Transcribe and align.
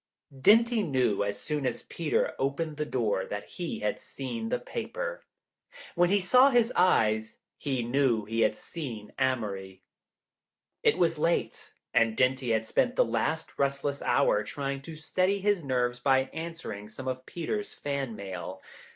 Dinty 0.35 0.83
knew 0.83 1.23
as 1.23 1.39
soon 1.39 1.63
as 1.67 1.83
Peter 1.83 2.33
opened 2.39 2.77
the 2.77 2.87
door 2.87 3.23
that 3.23 3.43
he 3.47 3.81
had 3.81 3.99
seen 3.99 4.49
the 4.49 4.57
paper. 4.57 5.23
When 5.93 6.09
he 6.09 6.19
saw 6.19 6.49
his 6.49 6.73
eyes, 6.75 7.37
he 7.55 7.83
knew 7.83 8.25
he 8.25 8.41
had 8.41 8.55
seen 8.55 9.13
Amory. 9.19 9.83
It 10.81 10.97
was 10.97 11.19
late 11.19 11.73
and 11.93 12.17
Dinty 12.17 12.51
had 12.51 12.65
spent 12.65 12.95
the 12.95 13.05
Jast 13.05 13.59
rest 13.59 13.83
less 13.83 14.01
hour 14.01 14.41
trying 14.43 14.81
to 14.81 14.95
steady 14.95 15.37
his 15.39 15.61
nerves 15.61 15.99
by 15.99 16.31
answer 16.33 16.73
ing 16.73 16.89
some 16.89 17.07
of 17.07 17.27
Peter's 17.27 17.75
fan 17.75 18.15
mail. 18.15 18.59